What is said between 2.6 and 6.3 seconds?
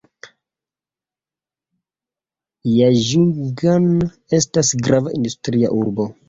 Jiaĝuguan estas grava industria urbo.